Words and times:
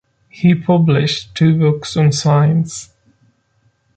He 0.29 0.55
published 0.55 1.35
two 1.35 1.55
books 1.59 1.95
on 1.95 2.11
science. 2.11 2.89